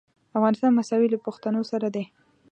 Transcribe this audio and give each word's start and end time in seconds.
افغانستان 0.37 0.71
مساوي 0.75 1.07
له 1.11 1.17
پښتنو 1.25 1.61
سره 1.71 1.87
دی. 1.95 2.03